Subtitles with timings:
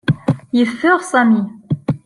[0.57, 1.41] Yeffeɣ Sami.